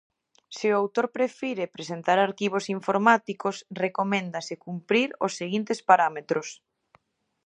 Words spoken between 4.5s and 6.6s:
cumprir os seguintes parámetros.